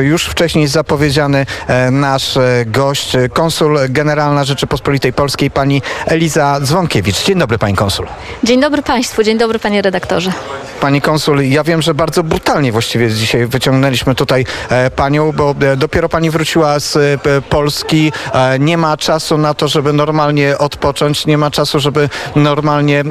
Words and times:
Już 0.00 0.26
wcześniej 0.26 0.66
zapowiedziany 0.66 1.46
e, 1.66 1.90
nasz 1.90 2.36
e, 2.36 2.64
gość, 2.66 3.16
e, 3.16 3.28
konsul 3.28 3.78
generalna 3.88 4.44
Rzeczypospolitej 4.44 5.12
Polskiej, 5.12 5.50
pani 5.50 5.82
Eliza 6.06 6.60
Dzwonkiewicz. 6.60 7.24
Dzień 7.24 7.38
dobry, 7.38 7.58
pani 7.58 7.76
konsul. 7.76 8.06
Dzień 8.44 8.60
dobry 8.60 8.82
Państwu, 8.82 9.22
dzień 9.22 9.38
dobry 9.38 9.58
Panie 9.58 9.82
redaktorze. 9.82 10.32
Pani 10.80 11.00
konsul, 11.00 11.42
ja 11.42 11.64
wiem, 11.64 11.82
że 11.82 11.94
bardzo 11.94 12.22
brutalnie 12.22 12.72
właściwie 12.72 13.10
dzisiaj 13.10 13.46
wyciągnęliśmy 13.46 14.14
tutaj 14.14 14.44
e, 14.68 14.90
panią, 14.90 15.32
bo 15.32 15.54
e, 15.60 15.76
dopiero 15.76 16.08
pani 16.08 16.30
wróciła 16.30 16.80
z 16.80 16.96
e, 16.96 17.42
Polski. 17.42 18.12
Nie 18.58 18.78
ma 18.78 18.96
czasu 18.96 19.38
na 19.38 19.54
to, 19.54 19.68
żeby 19.68 19.92
normalnie 19.92 20.58
odpocząć, 20.58 21.26
nie 21.26 21.38
ma 21.38 21.50
czasu, 21.50 21.80
żeby 21.80 22.08
normalnie 22.36 23.04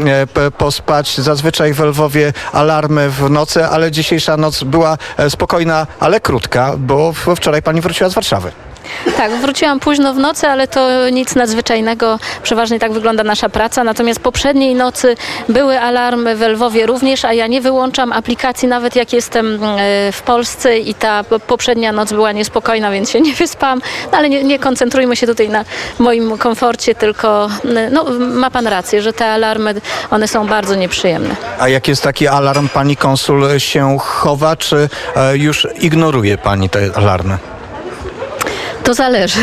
pospać. 0.58 1.18
Zazwyczaj 1.18 1.74
w 1.74 1.80
Lwowie 1.80 2.34
alarmy 2.54 3.10
w 3.10 3.30
nocy, 3.30 3.66
ale 3.66 3.92
dzisiejsza 3.92 4.38
noc 4.38 4.64
była 4.64 4.98
spokojna, 5.30 5.88
ale 6.00 6.20
krótka, 6.20 6.74
bo 6.78 7.14
wczoraj 7.36 7.62
pani 7.62 7.82
wróciła 7.82 8.10
z 8.10 8.14
Warszawy. 8.14 8.65
Tak, 9.18 9.32
wróciłam 9.32 9.80
późno 9.80 10.14
w 10.14 10.18
nocy, 10.18 10.48
ale 10.48 10.68
to 10.68 11.10
nic 11.10 11.36
nadzwyczajnego. 11.36 12.20
Przeważnie 12.44 12.80
tak 12.80 12.92
wygląda 12.92 13.24
nasza 13.24 13.50
praca. 13.50 13.84
Natomiast 13.84 14.20
poprzedniej 14.20 14.76
nocy 14.76 15.16
były 15.50 15.80
alarmy 15.80 16.36
w 16.36 16.42
Lwowie 16.42 16.86
również, 16.86 17.26
a 17.26 17.34
ja 17.34 17.48
nie 17.48 17.62
wyłączam 17.62 18.14
aplikacji 18.14 18.68
nawet 18.68 18.96
jak 18.96 19.14
jestem 19.14 19.64
e, 19.64 20.12
w 20.12 20.22
Polsce 20.22 20.80
i 20.80 20.94
ta 20.94 21.24
po- 21.24 21.40
poprzednia 21.40 21.92
noc 21.92 22.14
była 22.14 22.32
niespokojna, 22.32 22.92
więc 22.92 23.10
się 23.12 23.22
nie 23.22 23.34
wyspałam. 23.34 23.82
No, 24.12 24.18
ale 24.18 24.30
nie, 24.30 24.44
nie 24.44 24.60
koncentrujmy 24.60 25.16
się 25.16 25.28
tutaj 25.28 25.50
na 25.50 25.66
moim 26.00 26.38
komforcie, 26.38 26.96
tylko 26.96 27.50
e, 27.76 27.90
no, 27.90 28.06
ma 28.20 28.52
Pan 28.52 28.68
rację, 28.68 29.02
że 29.02 29.14
te 29.14 29.26
alarmy, 29.32 29.76
one 30.12 30.28
są 30.28 30.48
bardzo 30.48 30.76
nieprzyjemne. 30.76 31.36
A 31.60 31.70
jak 31.70 31.88
jest 31.88 32.04
taki 32.04 32.28
alarm, 32.28 32.68
pani 32.70 32.98
konsul 32.98 33.60
się 33.60 33.98
chowa, 34.00 34.56
czy 34.56 34.90
e, 35.16 35.38
już 35.38 35.68
ignoruje 35.82 36.38
pani 36.38 36.70
te 36.70 36.80
alarmy? 36.96 37.38
To 38.86 38.94
zależy. 38.94 39.40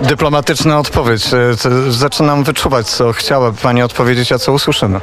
Dyplomatyczna 0.00 0.78
odpowiedź. 0.78 1.24
E, 1.34 1.90
Zaczynam 1.92 2.44
wyczuwać, 2.44 2.86
co 2.86 3.12
chciałaby 3.12 3.58
pani 3.62 3.82
odpowiedzieć, 3.82 4.32
a 4.32 4.38
co 4.38 4.52
usłyszymy. 4.52 5.00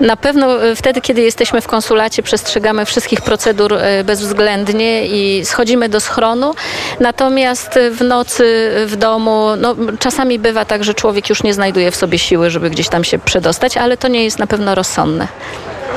Na 0.00 0.16
pewno 0.16 0.62
e, 0.62 0.76
wtedy, 0.76 1.00
kiedy 1.00 1.20
jesteśmy 1.20 1.60
w 1.60 1.66
konsulacie, 1.66 2.22
przestrzegamy 2.22 2.84
wszystkich 2.84 3.20
procedur 3.20 3.74
e, 3.74 4.04
bezwzględnie 4.04 5.06
i 5.06 5.44
schodzimy 5.44 5.88
do 5.88 6.00
schronu. 6.00 6.54
Natomiast 7.00 7.78
w 7.92 8.00
nocy 8.04 8.70
w 8.86 8.96
domu, 8.96 9.48
no, 9.58 9.74
czasami 9.98 10.38
bywa 10.38 10.64
tak, 10.64 10.84
że 10.84 10.94
człowiek 10.94 11.28
już 11.28 11.42
nie 11.42 11.54
znajduje 11.54 11.90
w 11.90 11.96
sobie 11.96 12.18
siły, 12.18 12.50
żeby 12.50 12.70
gdzieś 12.70 12.88
tam 12.88 13.04
się 13.04 13.18
przedostać, 13.18 13.76
ale 13.76 13.96
to 13.96 14.08
nie 14.08 14.24
jest 14.24 14.38
na 14.38 14.46
pewno 14.46 14.74
rozsądne. 14.74 15.28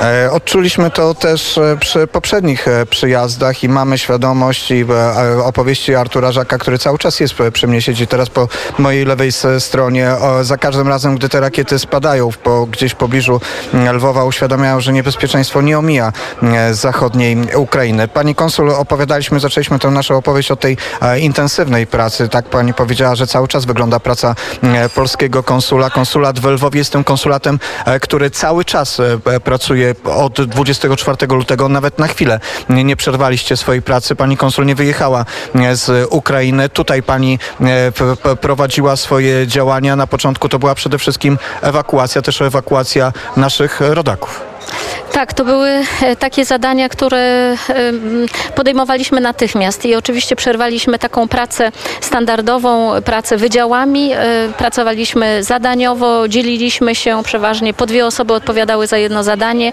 E, 0.01 0.31
Odczuliśmy 0.31 0.91
to 0.91 1.13
też 1.13 1.57
e, 1.57 1.77
przy 1.79 2.07
poprzednich 2.07 2.67
e, 2.67 2.85
przyjazdach 2.85 3.63
i 3.63 3.69
mamy 3.69 3.97
świadomość 3.97 4.71
i 4.71 4.85
opowieści 5.43 5.95
Artura 5.95 6.31
Żaka, 6.31 6.57
który 6.57 6.77
cały 6.77 6.97
czas 6.97 7.19
jest 7.19 7.33
przy 7.53 7.67
mnie, 7.67 7.81
siedzi 7.81 8.07
teraz 8.07 8.29
po 8.29 8.47
mojej 8.77 9.05
lewej 9.05 9.31
stronie. 9.59 10.11
O, 10.11 10.43
Za 10.43 10.57
każdym 10.57 10.87
razem, 10.87 11.15
gdy 11.15 11.29
te 11.29 11.39
rakiety 11.39 11.79
spadają 11.79 12.29
gdzieś 12.71 12.91
w 12.91 12.95
pobliżu 12.95 13.41
m, 13.73 13.95
Lwowa, 13.95 14.25
uświadamiają, 14.25 14.81
że 14.81 14.93
niebezpieczeństwo 14.93 15.61
nie 15.61 15.79
omija 15.79 16.13
m, 16.43 16.73
zachodniej 16.73 17.37
Ukrainy. 17.55 18.07
Pani 18.07 18.35
konsul, 18.35 18.69
opowiadaliśmy, 18.69 19.39
zaczęliśmy 19.39 19.79
tę 19.79 19.91
naszą 19.91 20.17
opowieść 20.17 20.51
od 20.51 20.59
tej 20.59 20.77
intensywnej 21.19 21.87
pracy. 21.87 22.29
Tak 22.29 22.45
pani 22.45 22.73
powiedziała, 22.73 23.15
że 23.15 23.27
cały 23.27 23.47
czas 23.47 23.65
wygląda 23.65 23.99
praca 23.99 24.35
m, 24.63 24.89
polskiego 24.95 25.43
konsula. 25.43 25.89
Konsulat 25.89 26.39
w 26.39 26.45
Lwowie 26.45 26.77
jest 26.79 26.91
tym 26.91 27.03
konsulatem, 27.03 27.59
który 28.01 28.29
cały 28.29 28.65
czas 28.65 28.99
e, 28.99 29.17
e, 29.25 29.39
od 30.05 30.41
24 30.41 31.17
lutego. 31.29 31.69
Nawet 31.69 31.99
na 31.99 32.07
chwilę 32.07 32.39
nie, 32.69 32.95
przerwaliście 32.95 33.57
swojej 33.57 33.81
pracy. 33.81 34.15
Pani 34.15 34.37
konsul 34.37 34.65
nie 34.65 34.75
wyjechała 34.75 35.25
e, 35.55 35.75
z 35.75 36.07
Ukrainy. 36.09 36.69
Tutaj 36.69 37.03
pani 37.03 37.39
e, 37.61 38.35
prowadziła 38.35 38.95
swoje 38.95 39.47
działania. 39.47 39.95
Na 39.95 40.07
początku 40.07 40.49
to 40.49 40.59
była 40.59 40.75
przede 40.75 40.97
wszystkim 40.97 41.37
ewakuacja, 41.61 42.21
też 42.21 42.41
ewakuacja 42.41 43.13
naszych 43.37 43.81
rodaków. 43.81 44.50
Tak, 45.11 45.33
to 45.33 45.45
były 45.45 45.69
e, 46.01 46.15
takie 46.15 46.45
zadania, 46.45 46.89
które 46.89 47.55
em, 47.69 48.25
podejmowaliśmy 48.55 49.21
natychmiast 49.21 49.85
i 49.85 49.95
oczywiście 49.95 50.35
przerwaliśmy 50.35 50.99
taką 50.99 51.27
pracę 51.27 51.71
standardową, 52.01 53.01
pracę 53.01 53.37
wydziałami. 53.37 54.11
e, 54.13 54.17
Pracowaliśmy 54.57 55.43
zadaniowo, 55.43 56.27
dzieliliśmy 56.27 56.95
się 56.95 57.23
przeważnie, 57.23 57.73
po 57.73 57.85
dwie 57.85 58.05
osoby 58.05 58.33
odpowiadały 58.33 58.87
za 58.87 58.97
jedno 58.97 59.23
zadanie. 59.23 59.71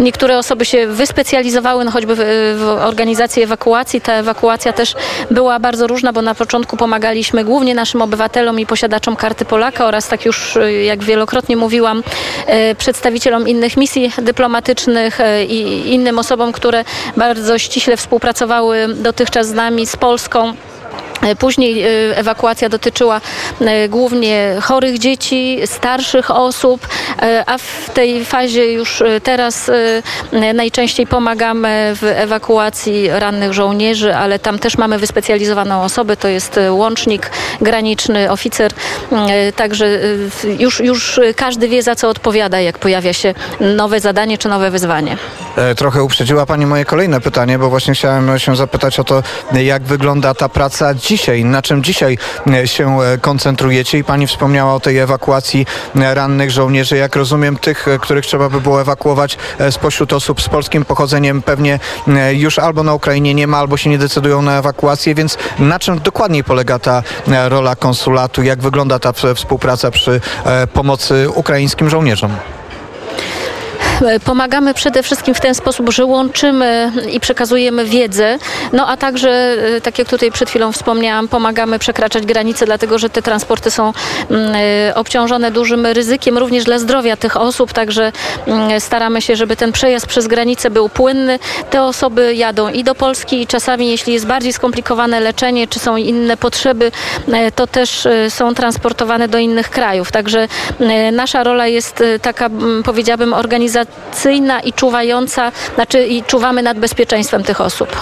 Niektóre 0.00 0.38
osoby 0.38 0.64
się 0.64 0.86
wyspecjalizowały, 0.86 1.84
no 1.84 1.90
choćby 1.90 2.14
w, 2.14 2.20
w 2.58 2.62
organizacji 2.62 3.42
ewakuacji. 3.42 4.00
Ta 4.00 4.12
ewakuacja 4.12 4.72
też 4.72 4.94
była 5.30 5.58
bardzo 5.58 5.86
różna, 5.86 6.12
bo 6.12 6.22
na 6.22 6.34
początku 6.34 6.76
pomagaliśmy 6.76 7.44
głównie 7.44 7.74
naszym 7.74 8.02
obywatelom 8.02 8.60
i 8.60 8.66
posiadaczom 8.66 9.16
karty 9.16 9.44
Polaka 9.44 9.86
oraz 9.86 10.08
tak 10.08 10.24
już, 10.24 10.56
e, 10.56 10.72
jak 10.72 11.04
wielokrotnie 11.04 11.56
mówiłam, 11.56 12.02
e, 12.46 12.74
przedstawicielom 12.74 13.48
innych 13.48 13.76
misji 13.76 14.12
dyplomatycznych 14.18 15.20
e, 15.20 15.44
i 15.44 15.92
innym 15.94 16.18
osobom, 16.18 16.52
które 16.52 16.84
bardzo 17.16 17.58
ściśle 17.58 17.96
współpracowały 17.96 18.88
dotychczas 18.94 19.46
z 19.48 19.52
nami, 19.52 19.86
z 19.86 19.96
Polską. 19.96 20.54
E, 21.22 21.36
Później 21.36 21.82
e, 21.82 21.88
ewakuacja 22.16 22.68
dotyczyła 22.68 23.20
e, 23.60 23.88
głównie 23.88 24.56
chorych 24.62 24.98
dzieci, 24.98 25.58
starszych 25.64 26.30
osób, 26.30 26.88
a 27.46 27.58
w 27.58 27.90
tej 27.94 28.24
fazie 28.24 28.72
już 28.72 29.02
teraz 29.22 29.70
najczęściej 30.54 31.06
pomagamy 31.06 31.92
w 31.94 32.04
ewakuacji 32.04 33.08
rannych 33.10 33.52
żołnierzy, 33.52 34.16
ale 34.16 34.38
tam 34.38 34.58
też 34.58 34.78
mamy 34.78 34.98
wyspecjalizowaną 34.98 35.82
osobę, 35.82 36.16
to 36.16 36.28
jest 36.28 36.60
łącznik 36.70 37.30
graniczny, 37.60 38.30
oficer, 38.30 38.72
także 39.56 40.00
już, 40.58 40.80
już 40.80 41.20
każdy 41.36 41.68
wie 41.68 41.82
za 41.82 41.94
co 41.94 42.08
odpowiada, 42.08 42.60
jak 42.60 42.78
pojawia 42.78 43.12
się 43.12 43.34
nowe 43.60 44.00
zadanie 44.00 44.38
czy 44.38 44.48
nowe 44.48 44.70
wyzwanie. 44.70 45.16
E, 45.56 45.74
Trochę 45.74 46.02
uprzedziła 46.02 46.46
Pani 46.46 46.66
moje 46.66 46.84
kolejne 46.84 47.20
pytanie, 47.20 47.58
bo 47.58 47.70
właśnie 47.70 47.94
chciałem 47.94 48.38
się 48.38 48.56
zapytać 48.56 49.00
o 49.00 49.04
to, 49.04 49.22
jak 49.52 49.82
wygląda 49.82 50.34
ta 50.34 50.48
praca 50.48 50.94
dzisiaj, 50.94 51.44
na 51.44 51.62
czym 51.62 51.82
dzisiaj 51.82 52.18
e, 52.52 52.68
się 52.68 53.02
e, 53.02 53.18
koncentrujecie 53.18 53.98
i 53.98 54.04
Pani 54.04 54.26
wspomniała 54.26 54.74
o 54.74 54.80
tej 54.80 54.98
ewakuacji 54.98 55.66
rannych 55.94 56.50
żołnierzy. 56.50 56.96
Jak 56.96 57.16
rozumiem, 57.16 57.56
tych, 57.56 57.86
których 58.00 58.26
trzeba 58.26 58.48
by 58.48 58.60
było 58.60 58.80
ewakuować 58.80 59.38
spośród 59.70 60.12
osób 60.12 60.42
z 60.42 60.48
polskim 60.48 60.84
pochodzeniem 60.84 61.42
pewnie 61.42 61.78
już 62.32 62.58
albo 62.58 62.82
na 62.82 62.94
Ukrainie 62.94 63.34
nie 63.34 63.46
ma, 63.46 63.58
albo 63.58 63.76
się 63.76 63.90
nie 63.90 63.98
decydują 63.98 64.42
na 64.42 64.58
ewakuację, 64.58 65.14
więc 65.14 65.38
na 65.58 65.78
czym 65.78 66.00
dokładniej 66.00 66.44
polega 66.44 66.78
ta 66.78 67.02
rola 67.48 67.76
konsulatu, 67.76 68.42
jak 68.42 68.62
wygląda 68.62 68.98
ta 68.98 69.12
współpraca 69.34 69.90
przy 69.90 70.20
pomocy 70.72 71.30
ukraińskim 71.34 71.90
żołnierzom? 71.90 72.30
E, 74.02 74.20
Pomagamy 74.20 74.74
przede 74.74 75.02
wszystkim 75.02 75.34
w 75.34 75.40
ten 75.40 75.54
sposób, 75.54 75.90
że 75.90 76.04
łączymy 76.04 76.92
i 77.12 77.20
przekazujemy 77.20 77.84
wiedzę, 77.84 78.38
no 78.72 78.86
a 78.88 78.96
także, 78.96 79.30
e, 79.76 79.80
tak 79.80 79.98
jak 79.98 80.08
tutaj 80.08 80.32
przed 80.32 80.50
chwilą 80.50 80.72
wspomniałam, 80.72 81.28
pomagamy 81.28 81.78
przekraczać 81.78 82.26
granice, 82.26 82.66
dlatego 82.66 82.98
że 82.98 83.10
te 83.10 83.22
transporty 83.22 83.70
są 83.70 83.92
mm, 84.30 84.52
e, 84.54 84.94
obciążone 84.94 85.50
dużym 85.50 85.86
ryzykiem 85.86 86.38
również 86.38 86.64
dla 86.64 86.78
zdrowia 86.78 87.16
tych 87.16 87.36
osób, 87.36 87.72
także 87.72 88.12
mm, 88.46 88.80
staramy 88.80 89.22
się, 89.22 89.36
żeby 89.36 89.56
ten 89.56 89.72
przejazd 89.72 90.06
przez 90.06 90.26
granicę 90.26 90.70
był 90.70 90.88
płynny. 90.88 91.38
Te 91.70 91.82
osoby 91.82 92.34
jadą 92.34 92.68
i 92.68 92.84
do 92.84 92.94
Polski 92.94 93.42
i 93.42 93.46
czasami, 93.46 93.90
jeśli 93.90 94.12
jest 94.12 94.26
bardziej 94.26 94.52
skomplikowane 94.52 95.20
leczenie, 95.20 95.68
czy 95.68 95.78
są 95.78 95.96
inne 95.96 96.36
potrzeby, 96.36 96.92
to 97.54 97.66
też 97.66 98.08
są 98.28 98.54
transportowane 98.54 99.28
do 99.28 99.38
innych 99.38 99.70
krajów. 99.70 100.12
Także 100.12 100.48
nasza 101.12 101.44
rola 101.44 101.66
jest 101.66 102.02
taka, 102.22 102.50
powiedziałabym, 102.84 103.34
organizacyjna 103.34 103.85
i 104.64 104.72
czuwająca, 104.72 105.52
znaczy 105.74 106.06
i 106.06 106.22
czuwamy 106.22 106.62
nad 106.62 106.78
bezpieczeństwem 106.78 107.42
tych 107.42 107.60
osób. 107.60 107.96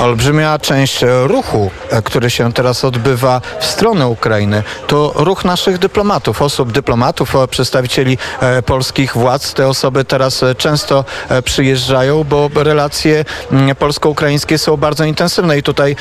Olbrzymia 0.00 0.58
część 0.58 1.04
ruchu, 1.24 1.70
e, 1.90 2.02
który 2.02 2.30
się 2.30 2.52
teraz 2.52 2.84
odbywa 2.84 3.40
w 3.60 3.66
stronę 3.66 4.08
Ukrainy, 4.08 4.62
to 4.86 5.12
ruch 5.16 5.44
naszych 5.44 5.78
dyplomatów, 5.78 6.42
osób 6.42 6.72
dyplomatów, 6.72 7.34
przedstawicieli 7.50 8.18
e, 8.40 8.62
polskich 8.62 9.16
władz. 9.16 9.54
Te 9.54 9.68
osoby 9.68 10.04
teraz 10.04 10.42
e, 10.42 10.54
często 10.54 11.04
przyjeżdżają, 11.44 12.24
bo 12.24 12.50
relacje 12.54 13.24
polsko-ukraińskie 13.78 14.58
są 14.58 14.76
bardzo 14.76 15.04
intensywne 15.04 15.58
i 15.58 15.62
tutaj 15.62 15.96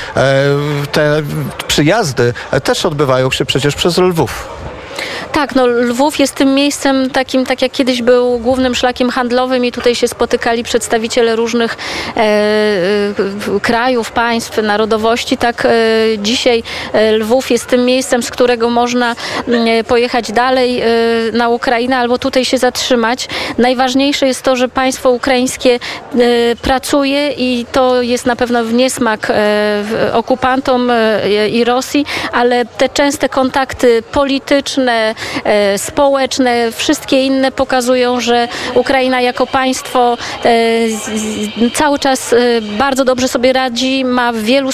te 0.91 1.21
przyjazdy 1.67 2.33
też 2.63 2.85
odbywają 2.85 3.31
się 3.31 3.45
przecież 3.45 3.75
przez 3.75 3.97
Lwów. 3.97 4.56
Tak, 5.31 5.55
no 5.55 5.67
Lwów 5.67 6.19
jest 6.19 6.35
tym 6.35 6.53
miejscem 6.53 7.09
takim, 7.09 7.45
tak 7.45 7.61
jak 7.61 7.71
kiedyś 7.71 8.01
był 8.01 8.39
głównym 8.39 8.75
szlakiem 8.75 9.09
handlowym 9.09 9.65
i 9.65 9.71
tutaj 9.71 9.95
się 9.95 10.07
spotykali 10.07 10.63
przedstawiciele 10.63 11.35
różnych 11.35 11.77
e, 12.17 12.19
e, 12.19 13.13
krajów, 13.61 14.11
państw, 14.11 14.57
narodowości, 14.63 15.37
tak 15.37 15.65
e, 15.65 15.69
dzisiaj 16.17 16.63
e, 16.93 17.11
Lwów 17.11 17.51
jest 17.51 17.65
tym 17.65 17.85
miejscem, 17.85 18.23
z 18.23 18.29
którego 18.31 18.69
można 18.69 19.15
mm, 19.47 19.85
pojechać 19.85 20.31
dalej 20.31 20.81
e, 20.81 20.85
na 21.33 21.49
Ukrainę 21.49 21.97
albo 21.97 22.19
tutaj 22.19 22.45
się 22.45 22.57
zatrzymać. 22.57 23.27
Najważniejsze 23.57 24.27
jest 24.27 24.41
to, 24.41 24.55
że 24.55 24.69
państwo 24.69 25.11
ukraińskie 25.11 25.73
e, 25.73 26.19
pracuje 26.61 27.31
i 27.31 27.65
to 27.71 28.01
jest 28.01 28.25
na 28.25 28.35
pewno 28.35 28.63
w 28.63 28.73
niesmak 28.73 29.27
e, 29.29 29.83
okupantom 30.13 30.89
e, 30.89 31.49
i 31.49 31.63
Rosji, 31.63 32.05
ale 32.31 32.65
te 32.65 32.89
częste 32.89 33.29
kontakty 33.29 34.03
polityczne, 34.11 34.96
e, 35.43 35.77
społeczne, 35.77 36.71
wszystkie 36.71 37.25
inne 37.25 37.51
pokazują, 37.51 38.19
że 38.19 38.47
Ukraina 38.73 39.21
jako 39.21 39.47
państwo 39.47 40.17
e, 40.45 41.69
cały 41.73 41.99
czas 41.99 42.33
e, 42.33 42.37
bardzo 42.61 43.05
dobrze 43.05 43.27
sobie 43.27 43.53
radzi, 43.53 44.05
ma 44.05 44.33
wielu 44.33 44.69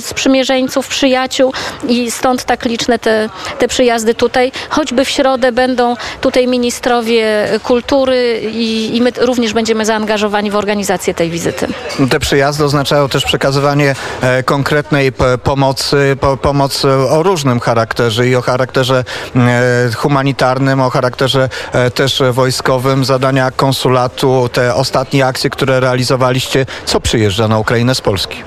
sprzymierzeńców, 0.00 0.88
przyjaciół 0.88 1.52
i 1.88 2.10
stąd 2.10 2.44
tak 2.44 2.64
liczne 2.64 2.98
te, 2.98 3.28
te 3.58 3.68
przyjazdy 3.68 4.14
tutaj. 4.14 4.52
Choćby 4.68 5.04
w 5.04 5.08
środę 5.08 5.52
będą 5.52 5.96
tutaj 6.20 6.46
ministrowie 6.46 7.24
kultury 7.62 8.40
i, 8.52 8.96
i 8.96 9.00
my 9.02 9.12
również 9.20 9.52
będziemy 9.52 9.84
zaangażowani 9.86 10.50
w 10.50 10.56
organizację 10.56 11.14
tej 11.14 11.30
wizyty. 11.30 11.66
Te 12.10 12.20
przyjazdy 12.20 12.64
oznaczają 12.64 13.08
też 13.08 13.24
przekazywanie 13.24 13.94
e, 14.20 14.42
konkretnej 14.42 15.12
pomocy, 15.42 16.16
po, 16.20 16.36
pomoc 16.36 16.84
e, 16.84 16.88
o 16.88 17.22
różnym 17.22 17.60
charakterze 17.60 18.28
i 18.28 18.36
o 18.36 18.42
charakterze 18.42 19.04
e, 19.36 19.38
humanitarnym, 19.96 20.80
o 20.80 20.90
charakterze 20.90 21.48
e, 21.72 21.90
też 21.90 22.22
wojskowym, 22.32 23.04
zadania 23.04 23.50
konsulatu, 23.50 24.48
te 24.52 24.74
ostatnie 24.74 25.26
akcje, 25.26 25.50
które 25.50 25.80
realizowaliście. 25.80 26.66
Co 26.86 27.00
przyjeżdża 27.00 27.48
na 27.48 27.58
Ukrainę 27.58 27.94
z 27.94 28.00
Polski? 28.00 28.42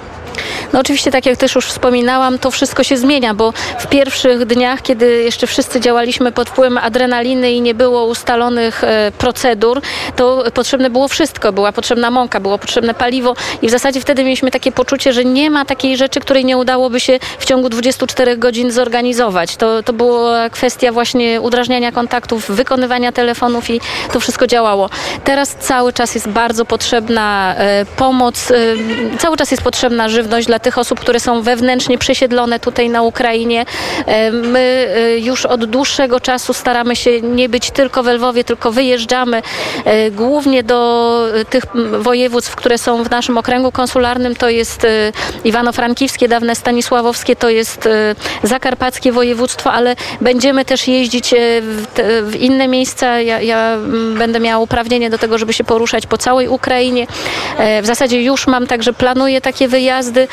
No 0.74 0.80
oczywiście, 0.80 1.12
tak 1.12 1.26
jak 1.26 1.38
też 1.38 1.56
już 1.56 1.66
wspominałam, 1.66 2.40
to 2.40 2.52
wszystko 2.52 2.84
się 2.84 2.98
zmienia, 2.98 3.34
bo 3.34 3.54
w 3.80 3.88
pierwszych 3.88 4.46
dniach, 4.46 4.82
kiedy 4.82 5.24
jeszcze 5.24 5.48
wszyscy 5.48 5.80
działaliśmy 5.80 6.32
pod 6.32 6.50
wpływem 6.50 6.78
adrenaliny 6.78 7.52
i 7.52 7.62
nie 7.62 7.74
było 7.74 8.06
ustalonych 8.06 8.84
e, 8.84 9.12
procedur, 9.18 9.82
to 10.16 10.44
potrzebne 10.54 10.90
było 10.90 11.08
wszystko. 11.08 11.52
Była 11.52 11.72
potrzebna 11.72 12.12
mąka, 12.12 12.40
było 12.40 12.58
potrzebne 12.58 12.94
paliwo 12.94 13.36
i 13.62 13.68
w 13.68 13.72
zasadzie 13.72 14.02
wtedy 14.02 14.24
mieliśmy 14.24 14.52
takie 14.52 14.72
poczucie, 14.72 15.14
że 15.14 15.26
nie 15.26 15.52
ma 15.52 15.66
takiej 15.66 15.98
rzeczy, 15.98 16.20
której 16.20 16.46
nie 16.46 16.58
udałoby 16.58 17.00
się 17.00 17.20
w 17.40 17.46
ciągu 17.46 17.70
24 17.70 18.38
godzin 18.38 18.72
zorganizować. 18.72 19.56
To, 19.56 19.84
to 19.84 19.94
była 19.94 20.50
kwestia 20.50 20.92
właśnie 20.92 21.42
udrażniania 21.42 21.92
kontaktów, 21.92 22.52
wykonywania 22.52 23.12
telefonów 23.12 23.70
i 23.70 23.82
to 24.14 24.20
wszystko 24.20 24.48
działało. 24.48 24.90
Teraz 25.24 25.56
cały 25.56 25.94
czas 25.94 26.16
jest 26.16 26.30
bardzo 26.30 26.66
potrzebna 26.66 27.56
e, 27.58 27.86
pomoc, 27.86 28.52
e, 28.52 28.56
cały 29.18 29.38
czas 29.38 29.52
jest 29.52 29.64
potrzebna 29.64 30.10
żywność 30.10 30.48
dla 30.48 30.60
tych 30.60 30.67
osób, 30.76 31.00
które 31.00 31.20
są 31.20 31.42
wewnętrznie 31.42 31.98
przesiedlone 31.98 32.60
tutaj 32.60 32.90
na 32.90 33.02
Ukrainie. 33.02 33.66
E, 34.06 34.32
My 34.32 34.60
e, 34.96 35.20
już 35.20 35.46
od 35.46 35.66
dłuższego 35.66 36.20
czasu 36.20 36.54
staramy 36.54 36.96
się 36.96 37.22
nie 37.22 37.50
być 37.50 37.72
tylko 37.72 38.04
w 38.04 38.08
Lwowie, 38.08 38.44
tylko 38.44 38.72
wyjeżdżamy 38.72 39.42
e, 39.86 40.12
głównie 40.12 40.64
do 40.64 41.24
tych 41.50 41.64
województw, 42.00 42.56
które 42.56 42.78
są 42.78 43.04
w 43.04 43.12
naszym 43.12 43.38
okręgu 43.38 43.72
konsularnym. 43.72 44.36
To 44.36 44.50
jest 44.50 44.86
e, 44.86 45.12
Iwano-Frankivskie, 45.44 46.28
dawne 46.28 46.56
Stanisławowskie, 46.56 47.36
to 47.36 47.50
jest 47.50 47.90
Zakarpackie 48.44 49.12
województwo, 49.12 49.72
ale 49.72 49.96
będziemy 50.22 50.66
też 50.66 50.88
jeździć 50.88 51.34
w, 51.62 52.36
inne 52.40 52.68
miejsca. 52.68 53.22
Ja, 53.22 53.42
ja 53.42 53.74
mm, 53.74 54.18
będę 54.18 54.40
miała 54.40 54.64
uprawnienie 54.64 55.10
do 55.10 55.18
tego, 55.18 55.38
żeby 55.38 55.54
się 55.54 55.64
poruszać 55.64 56.08
po 56.08 56.18
całej 56.18 56.48
Ukrainie. 56.48 57.08
W 57.82 57.86
zasadzie 57.86 58.24
już 58.24 58.48
mam, 58.48 58.68
także 58.68 58.94
planuję 58.94 59.42
takie 59.42 59.68
wyjazdy 59.68 60.28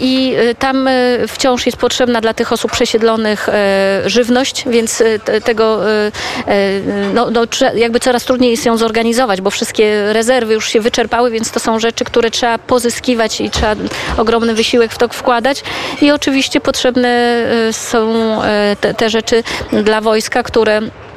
i 0.00 0.34
e, 0.36 0.54
tam 0.54 0.88
e, 0.88 0.92
wciąż 1.28 1.66
jest 1.66 1.78
potrzebna 1.78 2.20
dla 2.20 2.34
tych 2.34 2.52
osób 2.52 2.72
przesiedlonych 2.72 3.48
e, 3.48 4.02
żywność, 4.06 4.64
więc 4.66 5.00
e, 5.00 5.18
te- 5.18 5.40
tego 5.40 5.90
e, 5.90 6.12
e, 6.46 6.80
no, 7.14 7.30
no, 7.30 7.42
jakby 7.74 8.00
coraz 8.00 8.24
trudniej 8.24 8.50
jest 8.50 8.66
ją 8.66 8.76
zorganizować, 8.76 9.40
bo 9.40 9.50
wszystkie 9.50 10.12
rezerwy 10.12 10.54
już 10.54 10.68
się 10.68 10.80
wyczerpały, 10.80 11.30
więc 11.30 11.50
to 11.50 11.60
są 11.60 11.78
rzeczy, 11.78 12.04
które 12.04 12.30
trzeba 12.30 12.58
pozyskiwać 12.58 13.40
i 13.40 13.50
trzeba 13.50 13.76
ogromny 14.16 14.54
wysiłek 14.54 14.92
w 14.92 14.98
to 14.98 15.08
wkładać. 15.08 15.62
I 16.02 16.10
oczywiście 16.10 16.60
potrzebne 16.60 17.08
e, 17.08 17.72
są 17.72 18.12
e, 18.42 18.76
te, 18.80 18.94
te 18.94 19.10
rzeczy 19.10 19.42
dla 19.72 20.00
wojska, 20.00 20.42
które 20.42 20.78
e, 20.78 21.09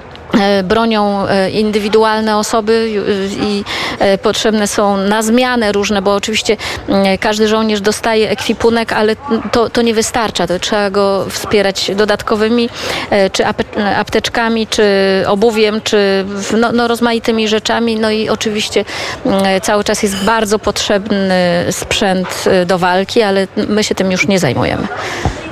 bronią 0.63 1.27
e, 1.27 1.49
indywidualne 1.49 2.37
osoby 2.37 2.89
ju- 2.89 3.03
i 3.47 3.63
e, 3.99 4.17
potrzebne 4.17 4.67
są 4.67 4.97
na 4.97 5.21
zmianę 5.21 5.71
różne, 5.71 6.01
bo 6.01 6.15
oczywiście 6.15 6.57
mm, 6.87 7.17
każdy 7.17 7.47
żołnierz 7.47 7.81
dostaje 7.81 8.29
ekwipunek, 8.29 8.93
ale 8.93 9.15
to, 9.51 9.69
to 9.69 9.81
nie 9.81 9.93
wystarcza. 9.93 10.47
To 10.47 10.59
trzeba 10.59 10.89
go 10.89 11.25
wspierać 11.29 11.91
dodatkowymi 11.95 12.69
e, 13.09 13.29
czy 13.29 13.43
apteczkami, 13.95 14.67
czy 14.67 14.83
obuwiem, 15.27 15.81
czy 15.81 16.25
no, 16.57 16.71
no, 16.71 16.87
rozmaitymi 16.87 17.47
rzeczami. 17.47 17.99
No 17.99 18.11
i 18.11 18.29
oczywiście 18.29 18.85
mm, 19.25 19.61
cały 19.61 19.83
czas 19.83 20.03
jest 20.03 20.23
bardzo 20.23 20.59
potrzebny 20.59 21.65
sprzęt 21.71 22.43
e, 22.47 22.65
do 22.65 22.77
walki, 22.77 23.21
ale 23.21 23.47
my 23.67 23.83
się 23.83 23.95
tym 23.95 24.11
już 24.11 24.27
nie 24.27 24.39
zajmujemy. 24.39 24.87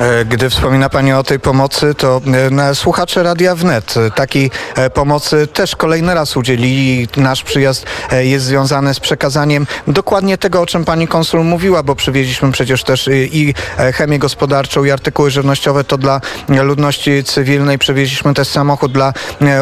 E, 0.02 0.26
Gdy 0.26 0.50
wspomina 0.50 0.90
Pani 0.90 1.14
o 1.14 1.24
tej 1.24 1.40
pomocy, 1.40 1.96
to 1.96 2.22
e, 2.70 2.76
słuchacze 2.76 3.24
Radia 3.24 3.56
Wnet 3.56 3.98
e, 3.98 4.12
takiej 4.12 4.52
pomocy 4.94 5.48
też 5.48 5.76
kolejny 5.76 6.14
raz 6.14 6.38
udzielili. 6.38 7.08
Nasz 7.18 7.44
przyjazd 7.44 7.86
jest 8.12 8.46
związany 8.46 8.94
z 8.94 9.00
przekazaniem 9.00 9.68
dokładnie 9.88 10.38
tego, 10.38 10.62
o 10.62 10.66
czym 10.66 10.86
Pani 10.86 11.08
konsul 11.08 11.44
mówiła, 11.44 11.84
bo 11.84 11.96
przywieźliśmy 11.96 12.52
przecież 12.52 12.84
też 12.84 13.10
i, 13.14 13.54
chemię 13.94 14.20
gospodarczą 14.20 14.84
i 14.84 14.92
artykuły 14.92 15.32
żywnościowe, 15.32 15.84
to 15.84 15.98
dla 15.98 16.22
ludności 16.50 17.24
cywilnej. 17.24 17.80
Przywieźliśmy 17.80 18.34
też 18.34 18.48
samochód 18.48 18.92
dla 18.92 19.14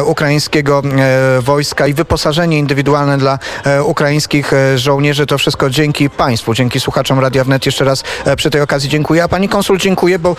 ukraińskiego 0.04 0.82
wojska 1.40 1.86
i 1.86 1.94
wyposażenie 1.94 2.58
indywidualne 2.58 3.18
dla 3.18 3.38
ukraińskich 3.84 4.52
żołnierzy. 4.76 5.26
To 5.26 5.38
wszystko 5.38 5.70
dzięki 5.70 6.10
Państwu, 6.10 6.54
dzięki 6.54 6.80
słuchaczom 6.80 7.18
Radia 7.20 7.44
Wnet. 7.44 7.66
Jeszcze 7.66 7.84
raz 7.84 8.04
przy 8.36 8.50
tej 8.50 8.60
okazji 8.60 8.88
dziękuję. 8.88 9.24
A 9.24 9.28
Pani 9.28 9.48
konsul 9.48 9.78
dziękuję, 9.78 10.18
bo 10.18 10.29
e, 10.30 10.36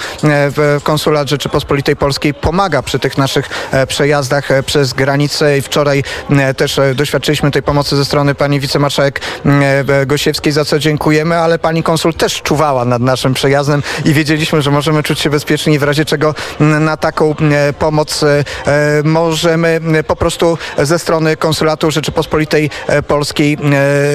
w- 0.51 0.79
Konsulat 0.83 1.29
Rzeczypospolitej 1.29 1.95
Polskiej 1.95 2.33
pomaga 2.33 2.81
przy 2.81 2.99
tych 2.99 3.17
naszych 3.17 3.49
e, 3.71 3.87
przejazdach 3.87 4.51
e, 4.51 4.63
przez 4.63 4.93
granicę 4.93 5.57
i 5.57 5.61
wczoraj 5.61 6.03
e, 6.29 6.53
też 6.53 6.79
e, 6.79 6.95
doświadczyliśmy 6.95 7.51
tej 7.51 7.63
pomocy 7.63 7.95
ze 7.95 8.05
strony 8.05 8.35
Pani 8.35 8.59
Wicemarszałek 8.59 9.21
e, 9.45 10.05
Gosiewskiej, 10.05 10.53
za 10.53 10.65
co 10.65 10.79
dziękujemy, 10.79 11.37
ale 11.37 11.59
Pani 11.59 11.83
konsul 11.83 12.13
też 12.13 12.41
czuwała 12.41 12.85
nad 12.85 13.01
naszym 13.01 13.33
przejazdem 13.33 13.83
i 14.05 14.13
wiedzieliśmy, 14.13 14.61
że 14.61 14.71
możemy 14.71 15.03
czuć 15.03 15.19
się 15.19 15.29
bezpieczni 15.29 15.79
w 15.79 15.83
razie 15.83 16.05
czego 16.05 16.35
na 16.59 16.97
taką 16.97 17.35
e, 17.51 17.73
pomoc 17.73 18.23
e, 18.23 18.43
e, 18.67 19.01
możemy 19.03 19.79
e, 19.99 20.03
po 20.03 20.15
prostu 20.15 20.57
ze 20.77 20.99
strony 20.99 21.37
Konsulatu 21.37 21.91
Rzeczypospolitej 21.91 22.69
e, 22.87 23.01
Polskiej 23.03 23.53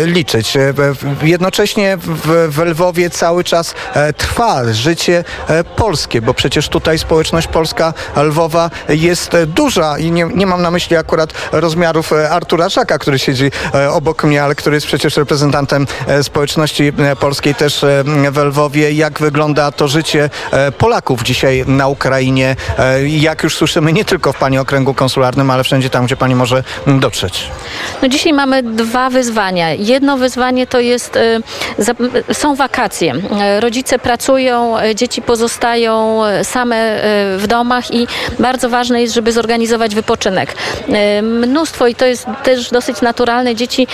e, 0.03 0.07
liczyć. 0.07 0.57
E, 0.57 0.75
Jednocześnie 1.23 1.99
w, 2.49 2.59
Lwowie 2.67 3.11
cały 3.11 3.45
czas 3.45 3.75
e, 3.95 4.13
trwa 4.13 4.73
życie 4.73 5.25
e, 5.49 5.56
polskie, 5.65 6.23
bo 6.23 6.35
przecież 6.35 6.69
tutaj 6.69 6.99
społeczność 6.99 7.47
polska 7.47 7.95
Lwowa 8.17 8.71
jest 8.89 9.35
e, 9.35 9.47
duża 9.47 9.99
i 9.99 10.11
nie, 10.11 10.25
nie 10.35 10.47
mam 10.47 10.63
na 10.63 10.71
myśli 10.71 10.97
akurat 10.97 11.33
rozmiarów 11.53 12.13
e, 12.13 12.31
Artura 12.31 12.69
Żaka, 12.69 12.99
który 12.99 13.19
siedzi 13.19 13.51
e, 13.75 13.91
obok 13.91 14.25
mnie, 14.25 14.43
ale 14.43 14.55
który 14.55 14.77
jest 14.77 14.87
przecież 14.87 15.17
reprezentantem 15.17 15.87
e, 16.07 16.23
społeczności 16.23 16.93
e, 16.99 17.17
polskiej 17.17 17.55
też 17.55 17.85
e, 17.85 18.05
w 18.31 18.37
Lwowie. 18.39 18.93
Jak 18.93 19.19
wygląda 19.21 19.73
to 19.73 19.89
życie 19.89 20.31
e, 20.51 20.73
Polaków 20.73 21.23
dzisiaj 21.23 21.65
na 21.67 21.89
Ukrainie? 21.89 22.57
E, 22.79 23.09
Jak 23.09 23.43
już 23.43 23.57
słyszymy, 23.57 23.93
nie 23.93 24.05
tylko 24.05 24.33
w 24.33 24.37
Pani 24.39 24.59
okręgu 24.59 24.95
konsularnym, 24.95 25.51
ale 25.51 25.65
wszędzie 25.65 25.91
tam, 25.91 26.07
gdzie 26.07 26.17
Pani 26.17 26.35
może 26.35 26.63
dotrzeć. 26.87 27.51
No 28.03 28.09
dzisiaj 28.09 28.33
mamy 28.33 28.63
dwa 28.63 29.11
wyzwania. 29.11 29.73
Jedno 29.75 30.17
wyzwanie 30.17 30.67
to 30.67 30.81
jest, 30.81 31.17
e, 31.17 32.35
są 32.35 32.55
wakacje. 32.55 33.15
E, 33.41 33.61
Rodzice 33.61 33.99
pracują, 33.99 34.79
e, 34.79 34.95
dzieci 34.95 35.23
pozostają 35.23 35.46
e, 36.27 36.45
same 36.45 36.77
e, 36.77 37.39
w 37.39 37.47
domach 37.47 37.91
i 37.91 38.07
bardzo 38.39 38.69
ważne 38.69 39.03
jest, 39.03 39.15
żeby 39.15 39.33
zorganizować 39.33 39.95
wypoczynek. 39.95 40.55
E, 40.89 41.23
Mnóstwo, 41.23 41.87
i 41.87 41.95
to 41.95 42.07
jest 42.07 42.27
też 42.43 42.71
dosyć 42.71 43.01
naturalne, 43.01 43.55
dzieci 43.55 43.87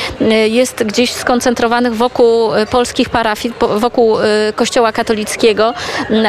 jest 0.48 0.84
gdzieś 0.84 1.12
skoncentrowanych 1.12 1.96
wokół 1.96 2.50
polskich 2.70 3.10
parafii, 3.10 3.54
wokół 3.76 4.16
kościoła 4.56 4.92
katolickiego. 4.92 5.74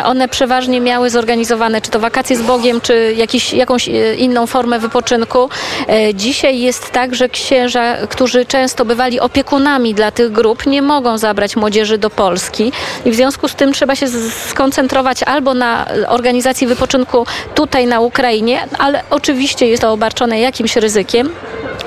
One 0.06 0.28
przeważnie 0.28 0.82
miały 0.82 1.10
zorganizowane 1.10 1.82
czy 1.82 1.92
to 1.92 2.00
wakacje 2.00 2.38
z 2.38 2.42
Bogiem, 2.42 2.82
czy 2.82 3.14
jakiś, 3.18 3.54
jakąś 3.54 3.90
inną 4.18 4.48
formę 4.48 4.80
wypoczynku. 4.80 5.50
Dzisiaj 6.14 6.60
jest 6.60 6.92
tak, 6.92 7.16
że 7.16 7.30
księża, 7.30 7.98
którzy 8.10 8.46
często 8.46 8.86
bywali 8.86 9.20
opiekunami 9.20 9.94
dla 9.94 10.12
tych 10.12 10.32
grup, 10.32 10.66
nie 10.66 10.82
mogą 10.82 11.18
zabrać 11.18 11.56
młodzieży 11.56 11.98
do 11.98 12.10
Polski 12.10 12.72
i 13.06 13.12
w 13.12 13.16
związku 13.16 13.48
z 13.48 13.56
tym 13.56 13.74
trzeba 13.74 13.96
się 13.96 14.08
skoncentrować 14.50 15.13
albo 15.24 15.54
na 15.54 15.86
organizację 16.08 16.68
wypoczynku 16.68 17.26
tutaj 17.56 17.88
na 17.88 18.00
Ukrainie, 18.00 18.68
ale 18.80 19.04
oczywiście 19.10 19.68
jest 19.68 19.82
to 19.82 19.92
obarczone 19.92 20.40
jakimś 20.40 20.76
ryzykiem 20.76 21.30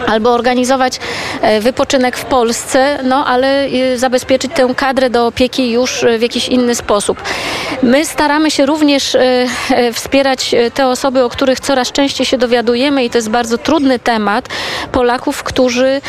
albo 0.06 0.32
organizować 0.32 1.00
e, 1.40 1.60
wypoczynek 1.60 2.16
w 2.16 2.24
Polsce, 2.24 2.98
no 3.04 3.26
ale 3.26 3.64
e, 3.64 3.98
zabezpieczyć 3.98 4.52
tę 4.54 4.68
kadrę 4.76 5.10
do 5.10 5.26
opieki 5.26 5.70
już 5.70 6.04
e, 6.04 6.18
w 6.18 6.22
jakiś 6.22 6.48
inny 6.48 6.74
sposób. 6.74 7.22
My 7.82 8.06
staramy 8.06 8.50
się 8.50 8.66
również 8.66 9.16
wspierać 9.92 10.54
te 10.74 10.86
osoby, 10.86 11.24
o 11.24 11.28
których 11.28 11.60
coraz 11.60 11.92
częściej 11.92 12.26
się 12.26 12.38
dowiadujemy 12.38 13.04
i 13.04 13.10
to 13.10 13.18
jest 13.18 13.30
bardzo 13.30 13.58
trudny 13.58 13.98
temat, 13.98 14.48
Polaków, 14.92 15.42
którzy 15.42 16.00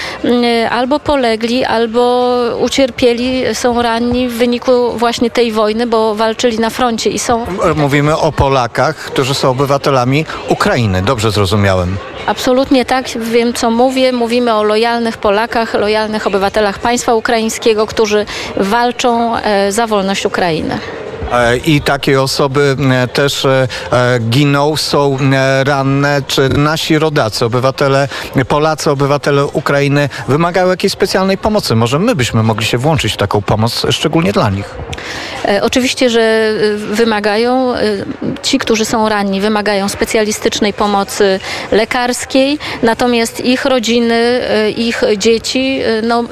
albo 0.70 1.00
polegli, 1.00 1.66
albo 1.66 2.34
ucierpieli, 2.60 3.44
są 3.54 3.82
ranni 3.82 4.30
w 4.30 4.34
wyniku 4.34 4.98
właśnie 4.98 5.30
tej 5.30 5.52
wojny, 5.52 5.88
bo 5.88 6.16
walczyli 6.16 6.60
na 6.60 6.70
froncie 6.70 7.10
i 7.10 7.20
są... 7.20 7.46
Mówimy 7.76 8.18
o 8.18 8.32
Polakach, 8.32 8.96
którzy 8.96 9.34
są 9.34 9.50
obywatelami 9.50 10.26
Ukrainy, 10.50 11.02
dobrze 11.02 11.32
zrozumiałem. 11.32 11.98
Absolutnie 12.28 12.86
tak, 12.86 13.08
wiem 13.10 13.54
co 13.54 13.72
mówię. 13.72 14.12
Mówimy 14.12 14.54
o 14.54 14.64
lojalnych 14.64 15.18
Polakach, 15.18 15.74
lojalnych 15.74 16.28
obywatelach 16.28 16.80
państwa 16.80 17.14
ukraińskiego, 17.14 17.86
którzy 17.86 18.26
walczą 18.58 19.38
e, 19.38 19.72
za 19.72 19.88
wolność 19.88 20.26
Ukrainy. 20.26 20.80
E, 21.32 21.58
I 21.58 21.82
takie 21.82 22.22
osoby 22.22 22.76
też 23.14 23.46
e, 23.46 23.68
giną, 24.30 24.76
są 24.76 25.18
ranne. 25.64 26.22
Czy 26.28 26.50
nasi 26.50 27.00
rodacy, 27.00 27.46
obywatele, 27.46 28.08
Polacy, 28.48 28.92
obywatele 28.92 29.46
Ukrainy 29.46 30.10
wymagają 30.28 30.68
jakiejś 30.68 30.94
specjalnej 30.94 31.38
pomocy? 31.38 31.76
Może 31.76 32.00
my 32.00 32.16
byśmy 32.16 32.44
mogli 32.44 32.66
się 32.66 32.78
włączyć 32.78 33.14
w 33.14 33.18
taką 33.18 33.42
pomoc, 33.42 33.86
szczególnie 33.90 34.34
dla 34.34 34.50
nich? 34.50 34.76
Oczywiście, 35.62 36.10
że 36.10 36.54
wymagają. 36.78 37.74
Ci, 38.42 38.58
którzy 38.58 38.86
są 38.86 39.10
ranni, 39.10 39.42
wymagają 39.42 39.90
specjalistycznej 39.90 40.74
pomocy 40.74 41.40
lekarskiej, 41.72 42.60
natomiast 42.84 43.46
ich 43.46 43.66
rodziny, 43.66 44.42
ich 44.78 45.02
dzieci 45.18 45.80
no, 46.04 46.24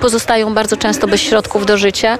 pozostają 0.00 0.54
bardzo 0.54 0.76
często 0.76 1.06
bez 1.06 1.20
środków 1.20 1.66
do 1.66 1.76
życia. 1.76 2.18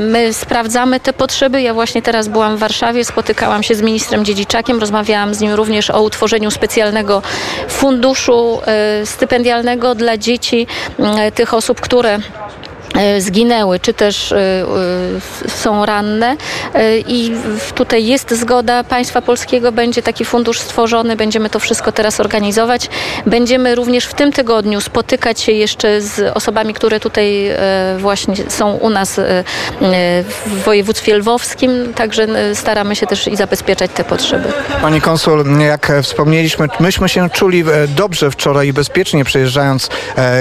My 0.00 0.32
sprawdzamy 0.32 1.00
te 1.00 1.12
potrzeby. 1.12 1.62
Ja 1.62 1.74
właśnie 1.74 2.02
teraz 2.02 2.28
byłam 2.28 2.56
w 2.56 2.60
Warszawie, 2.60 3.04
spotykałam 3.04 3.62
się 3.62 3.74
z 3.74 3.82
ministrem 3.82 4.24
Dziedziczakiem, 4.24 4.80
rozmawiałam 4.80 5.34
z 5.34 5.40
nim 5.40 5.52
również 5.52 5.90
o 5.90 6.02
utworzeniu 6.02 6.50
specjalnego 6.50 7.22
funduszu 7.68 8.60
e, 8.66 9.06
stypendialnego 9.06 9.94
dla 9.94 10.16
dzieci 10.16 10.66
tych 11.34 11.54
osób, 11.54 11.80
które 11.80 12.18
E, 12.18 12.67
zginęły, 13.18 13.80
czy 13.80 13.94
też 13.94 14.32
e, 14.32 14.36
e, 14.36 15.50
są 15.50 15.86
ranne 15.86 16.36
i 17.06 17.32
tutaj 17.74 18.06
jest 18.06 18.34
zgoda 18.34 18.84
państwa 18.84 19.22
polskiego, 19.22 19.72
będzie 19.72 20.02
taki 20.02 20.24
fundusz 20.24 20.60
stworzony, 20.60 21.16
będziemy 21.16 21.50
to 21.50 21.58
wszystko 21.58 21.92
teraz 21.92 22.20
organizować. 22.20 22.88
Będziemy 23.26 23.74
również 23.74 24.04
w 24.04 24.14
tym 24.14 24.32
tygodniu 24.32 24.80
spotykać 24.80 25.40
się 25.40 25.52
jeszcze 25.52 26.00
z 26.00 26.36
osobami, 26.36 26.74
które 26.74 27.00
tutaj 27.00 27.50
właśnie 27.98 28.34
są 28.48 28.72
u 28.72 28.90
nas 28.90 29.20
w 30.46 30.62
województwie 30.64 31.18
lwowskim, 31.18 31.94
także 31.94 32.26
staramy 32.54 32.96
się 32.96 33.06
też 33.06 33.28
i 33.28 33.36
zabezpieczać 33.36 33.90
te 33.94 34.04
potrzeby. 34.04 34.52
Pani 34.82 35.00
konsul, 35.00 35.44
jak 35.60 35.92
wspomnieliśmy, 36.02 36.68
myśmy 36.80 37.08
się 37.08 37.30
czuli 37.30 37.64
dobrze 37.88 38.30
wczoraj 38.30 38.68
i 38.68 38.72
bezpiecznie 38.72 39.24
przejeżdżając 39.24 39.88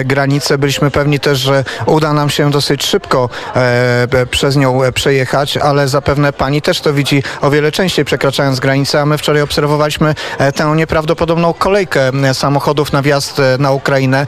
granicę. 0.05 0.57
Byliśmy 0.57 0.91
pewni 0.91 1.19
też, 1.19 1.39
że 1.39 1.63
uda 1.85 2.13
nam 2.13 2.29
się 2.29 2.37
dosyć 2.46 2.86
szybko 2.86 3.29
e, 3.56 4.25
przez 4.32 4.56
nią 4.56 4.79
przejechać, 4.94 5.58
ale 5.58 5.88
zapewne 5.88 6.34
pani 6.34 6.62
też 6.62 6.82
to 6.82 6.94
widzi 6.94 7.24
o 7.41 7.50
wiele 7.50 7.72
częściej 7.72 8.06
przekraczając 8.06 8.60
granicę, 8.60 9.01
a 9.01 9.06
my 9.06 9.17
wczoraj 9.17 9.41
obserwowaliśmy 9.41 10.15
e, 10.38 10.51
tę 10.51 10.74
nieprawdopodobną 10.75 11.53
kolejkę 11.53 12.08
e, 12.10 12.34
samochodów 12.34 12.94
na 12.94 13.01
wjazd 13.01 13.41
na 13.60 13.72
Ukrainę. 13.72 14.27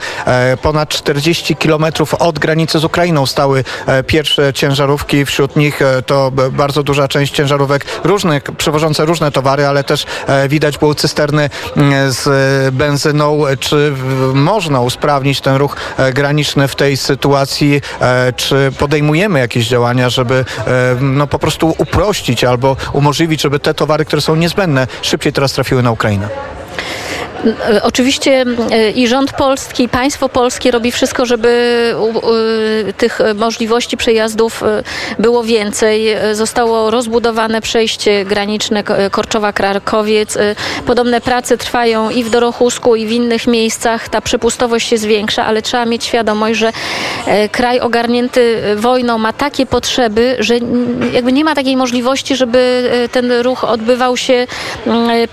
Ponad 0.62 0.89
40 0.89 1.56
kilometrów 1.56 2.13
od 2.13 2.39
granicy 2.39 2.80
z 2.80 2.84
Ukrainą 2.84 3.25
stały 3.25 3.63
pierwsze 4.08 4.54
ciężarówki, 4.54 5.25
wśród 5.25 5.56
nich 5.56 5.80
to 6.06 6.32
bardzo 6.51 6.84
duża 6.84 7.08
część 7.08 7.34
ciężarówek 7.34 7.86
różnych, 8.04 8.44
przewożące 8.44 9.06
różne 9.06 9.32
towary, 9.32 9.66
ale 9.66 9.84
też 9.84 10.06
widać 10.50 10.78
było 10.78 10.96
cysterny 10.96 11.50
z 12.08 12.25
benzyną. 12.75 13.44
Czy 13.60 13.94
można 14.34 14.82
usprawnić 14.82 15.42
ten 15.42 15.56
ruch 15.56 15.75
graniczny 16.13 16.68
w 16.68 16.75
tej 16.75 16.98
sytuacji? 16.98 17.82
Czy 18.36 18.72
podejmujemy 18.79 19.39
jakieś 19.39 19.68
działania, 19.68 20.10
żeby 20.10 20.46
e, 20.68 20.96
no, 21.01 21.27
po 21.27 21.39
prostu 21.39 21.75
uprościć 21.77 22.44
albo 22.44 22.75
umożliwić, 22.94 23.41
żeby 23.41 23.60
te 23.60 23.74
towary, 23.74 24.06
które 24.06 24.22
są 24.22 24.36
niezbędne, 24.36 24.88
szybciej 25.01 25.34
teraz 25.34 25.53
trafiły 25.53 25.84
na 25.84 25.91
Ukrainę? 25.91 26.29
E, 27.46 27.84
oczywiście 27.84 28.46
e, 28.72 28.91
i 28.91 29.08
rząd 29.08 29.34
polski, 29.34 29.84
i 29.84 29.89
państwo 29.89 30.29
polskie 30.29 30.72
robi 30.72 30.91
wszystko, 30.91 31.25
żeby 31.25 31.50
tych 32.98 33.19
możliwości 33.36 33.98
przejazdów 33.98 34.63
e, 34.63 34.84
było 35.19 35.43
więcej. 35.43 36.08
Zostało 36.34 36.91
rozbudowane 36.91 37.62
przejście 37.62 38.25
graniczne 38.25 38.84
Korczowa-Krakowiec. 38.84 40.38
Podobne 40.86 41.22
prace 41.22 41.58
trwają 41.58 42.10
i 42.10 42.24
w 42.24 42.29
Dorochusku, 42.29 42.96
i 42.96 43.05
w 43.05 43.12
innych 43.12 43.48
miejscach. 43.48 44.10
Ta 44.10 44.22
przepustowość 44.22 44.88
się 44.88 44.98
zwiększa, 44.98 45.46
ale 45.46 45.62
trzeba 45.62 45.86
mieć 45.86 46.03
świadomość, 46.03 46.60
że 46.60 46.72
kraj 47.51 47.79
ogarnięty 47.79 48.62
wojną 48.75 49.17
ma 49.17 49.34
takie 49.34 49.65
potrzeby, 49.65 50.36
że 50.39 50.55
jakby 51.13 51.31
nie 51.31 51.43
ma 51.43 51.55
takiej 51.55 51.77
możliwości, 51.77 52.36
żeby 52.36 52.89
ten 53.12 53.31
ruch 53.31 53.63
odbywał 53.63 54.17
się 54.17 54.48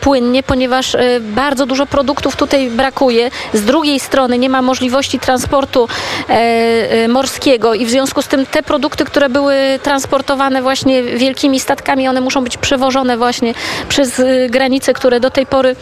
płynnie, 0.01 0.43
ponieważ 0.43 0.97
bardzo 1.21 1.67
dużo 1.67 1.87
produktów 1.97 2.37
tutaj 2.37 2.71
brakuje. 2.71 3.31
Z 3.53 3.63
drugiej 3.65 4.01
strony 4.01 4.39
nie 4.39 4.49
ma 4.49 4.63
możliwości 4.63 5.19
transportu 5.19 5.89
e, 5.89 6.33
e, 6.33 7.09
morskiego 7.09 7.75
i 7.75 7.87
w 7.87 7.91
związku 7.91 8.23
z 8.23 8.29
tym 8.29 8.47
te 8.47 8.63
produkty, 8.63 9.05
które 9.05 9.29
były 9.29 9.55
transportowane 9.83 10.63
właśnie 10.63 11.03
wielkimi 11.03 11.61
statkami, 11.61 12.09
one 12.09 12.21
muszą 12.21 12.45
być 12.45 12.57
przewożone 12.57 13.17
właśnie 13.17 13.55
przez 13.89 14.21
e, 14.21 14.49
granice, 14.51 14.93
które 14.95 15.21
do 15.21 15.31
tej 15.31 15.47
pory 15.47 15.77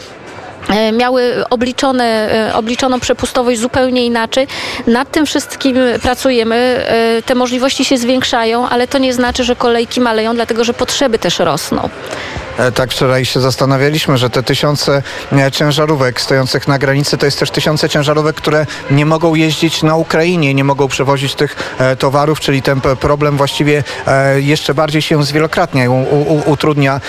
e, 0.68 0.92
miały 0.92 1.44
obliczone, 1.50 2.30
obliczoną 2.54 3.00
przepustowość 3.00 3.60
zupełnie 3.60 4.06
inaczej. 4.06 4.46
Nad 4.86 5.10
tym 5.10 5.26
wszystkim 5.26 5.76
pracujemy. 6.02 6.86
Te 7.26 7.34
możliwości 7.34 7.84
się 7.84 7.96
zwiększają, 7.98 8.68
ale 8.68 8.86
to 8.86 8.98
nie 8.98 9.12
znaczy, 9.12 9.44
że 9.44 9.56
kolejki 9.56 10.00
maleją, 10.00 10.34
dlatego 10.34 10.64
że 10.64 10.74
potrzeby 10.74 11.18
też 11.18 11.38
rosną. 11.38 11.88
E, 12.58 12.72
tak 12.72 12.90
wczoraj 12.90 13.24
się 13.24 13.40
zastanawialiśmy, 13.40 14.18
że 14.18 14.30
te 14.30 14.42
tysiące 14.42 15.02
e, 15.32 15.52
ciężarówek 15.52 16.20
stojących 16.20 16.68
na 16.68 16.78
granicy 16.78 17.18
to 17.18 17.26
jest 17.26 17.38
też 17.38 17.50
tysiące 17.50 17.88
ciężarówek, 17.88 18.36
które 18.36 18.66
nie 18.90 19.06
mogą 19.06 19.34
jeździć 19.34 19.82
na 19.82 19.96
Ukrainie, 19.96 20.54
nie 20.54 20.64
mogą 20.64 20.88
przewozić 20.88 21.34
tych 21.34 21.74
e, 21.78 21.96
towarów, 21.96 22.40
czyli 22.40 22.62
ten 22.62 22.80
problem 22.80 23.36
właściwie 23.36 23.84
jeszcze 24.36 24.74
bardziej 24.74 25.02
się 25.02 25.24
zwielokrotnia, 25.24 25.84
utrudnia 26.46 27.00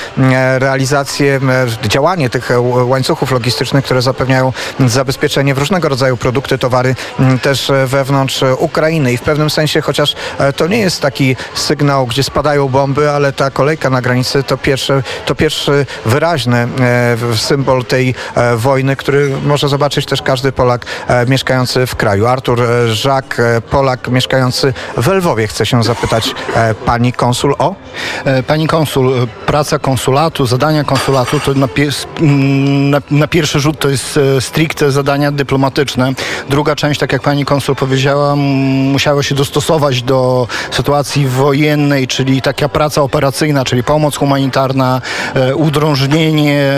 realizację, 0.57 1.39
działanie 1.87 2.29
tych 2.29 2.49
łańcuchów 2.85 3.31
logistycznych, 3.31 3.85
które 3.85 4.01
zapewniają 4.01 4.53
zabezpieczenie 4.79 5.55
w 5.55 5.57
różnego 5.57 5.89
rodzaju 5.89 6.17
produkty, 6.17 6.57
towary 6.57 6.95
też 7.41 7.71
wewnątrz 7.85 8.43
Ukrainy. 8.57 9.13
I 9.13 9.17
w 9.17 9.21
pewnym 9.21 9.49
sensie, 9.49 9.81
chociaż 9.81 10.15
to 10.55 10.67
nie 10.67 10.77
jest 10.77 11.01
taki 11.01 11.35
sygnał, 11.55 12.07
gdzie 12.07 12.23
spadają 12.23 12.67
bomby, 12.67 13.11
ale 13.11 13.33
ta 13.33 13.51
kolejka 13.51 13.89
na 13.89 14.01
granicy 14.01 14.43
to 14.43 14.57
pierwsze, 14.57 15.03
to 15.25 15.35
pierwszy 15.36 15.86
wyraźny 16.06 16.58
e, 16.58 16.68
symbol 17.36 17.86
tej 17.86 18.15
e, 18.36 18.56
wojny, 18.56 18.96
który 18.96 19.30
może 19.46 19.70
zobaczyć 19.70 20.06
też 20.06 20.22
każdy 20.22 20.51
Polak 20.51 20.86
e, 21.08 21.25
mieszkający 21.25 21.88
w 21.88 21.96
kraju. 21.96 22.27
Artur 22.27 22.62
Żak, 22.88 23.42
Polak 23.70 24.08
mieszkający 24.08 24.74
w 24.98 25.08
Lwowie, 25.08 25.48
chce 25.48 25.65
się 25.65 25.84
zapytać 25.84 26.36
pani 26.86 27.13
konsul 27.13 27.56
o? 27.60 27.75
Pani 28.48 28.68
konsul, 28.68 29.27
praca 29.46 29.80
konsulatu, 29.80 30.46
zadania 30.46 30.84
konsulatu 30.84 31.39
to 31.39 31.54
na, 31.54 31.68
na, 32.22 33.01
na 33.12 33.27
pierwszy 33.27 33.60
rzut 33.60 33.80
to 33.80 33.89
jest 33.89 34.20
stricte 34.39 34.92
zadania 34.92 35.32
dyplomatyczne. 35.32 36.13
Druga 36.50 36.75
część, 36.75 37.00
tak 37.00 37.13
jak 37.13 37.22
pani 37.22 37.46
konsul 37.46 37.75
powiedziała, 37.75 38.36
musiała 38.36 39.24
się 39.24 39.36
dostosować 39.36 40.04
do 40.04 40.48
sytuacji 40.72 41.27
wojennej, 41.27 42.08
czyli 42.08 42.42
taka 42.42 42.70
praca 42.70 43.01
operacyjna, 43.01 43.65
czyli 43.65 43.84
pomoc 43.84 44.15
humanitarna, 44.15 45.01
udrążnienie, 45.55 46.72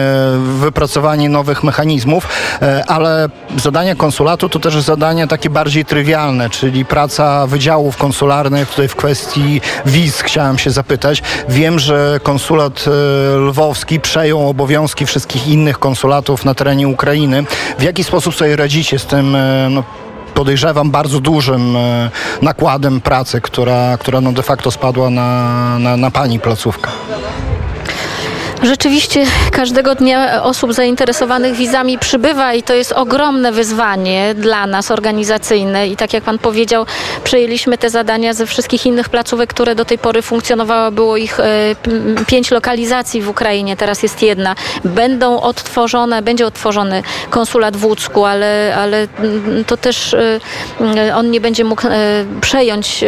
wypracowanie 0.60 1.30
nowych 1.30 1.64
mechanizmów, 1.64 2.28
e, 2.62 2.84
ale 2.88 3.30
zadania 3.58 3.96
konsulatu 3.96 4.50
to 4.50 4.60
też 4.60 4.82
zadania 4.82 5.28
takie 5.28 5.50
bardziej 5.50 5.86
trywialne, 5.86 6.50
czyli 6.50 6.86
praca 6.86 7.48
wydziałów 7.48 7.98
konsularnych. 7.98 8.70
Tutaj 8.70 8.88
w 8.88 8.96
kwestii 8.96 9.62
wiz 9.86 10.22
chciałem 10.22 10.58
się 10.58 10.72
zapytać. 10.72 11.24
Wiem, 11.50 11.80
że 11.80 12.20
konsulat 12.24 12.86
e, 12.88 13.38
lwowski 13.38 14.00
przejął 14.00 14.50
obowiązki 14.50 15.06
wszystkich 15.06 15.48
innych 15.48 15.80
konsulatów 15.80 16.46
na 16.46 16.54
terenie 16.54 16.88
Ukrainy. 16.88 17.46
W 17.80 17.84
jaki 17.84 18.04
sposób 18.04 18.36
sobie 18.36 18.56
radzicie 18.56 19.00
z 19.00 19.06
tym 19.06 19.38
no, 19.70 19.84
podejrzewam, 20.38 20.92
bardzo 20.92 21.20
dużym 21.20 21.76
e, 21.76 22.10
nakładem 22.42 23.02
pracy, 23.02 23.42
która, 23.42 23.98
która 23.98 24.22
no 24.22 24.32
de 24.32 24.44
facto 24.44 24.72
spadła 24.72 25.10
na, 25.10 25.80
na, 25.80 25.98
na 25.98 26.12
pani 26.12 26.40
placówkę. 26.40 26.90
Rzeczywiście 28.68 29.26
każdego 29.52 29.96
dnia 29.96 30.44
osób 30.44 30.74
zainteresowanych 30.74 31.56
wizami 31.56 31.98
przybywa 31.98 32.54
i 32.54 32.64
to 32.64 32.74
jest 32.74 32.92
ogromne 32.92 33.52
wyzwanie 33.52 34.36
dla 34.36 34.68
nas 34.68 34.92
organizacyjne 34.92 35.88
i 35.88 35.96
tak 35.96 36.14
jak 36.14 36.24
pan 36.24 36.40
powiedział, 36.40 36.86
przejęliśmy 37.24 37.78
te 37.78 37.90
zadania 37.90 38.34
ze 38.34 38.46
wszystkich 38.46 38.86
innych 38.86 39.10
placówek, 39.10 39.50
które 39.50 39.76
do 39.76 39.86
tej 39.86 39.98
pory 39.98 40.22
funkcjonowały. 40.22 40.92
Było 40.92 41.18
ich 41.18 41.40
e, 41.40 41.46
pięć 42.28 42.52
lokalizacji 42.52 43.22
w 43.22 43.30
Ukrainie, 43.30 43.78
teraz 43.78 44.04
jest 44.04 44.22
jedna. 44.22 44.56
Będą 44.86 45.42
odtworzone, 45.42 46.22
będzie 46.22 46.46
odtworzony 46.46 47.04
konsulat 47.30 47.78
w 47.78 47.86
Łódzku, 47.86 48.26
ale, 48.26 48.76
ale 48.78 49.08
mm, 49.20 49.66
to 49.66 49.78
też 49.78 50.14
e, 50.14 50.40
mm, 50.80 51.16
on 51.18 51.32
nie 51.32 51.42
będzie 51.42 51.64
mógł 51.64 51.88
e, 51.88 51.92
przejąć 52.42 53.04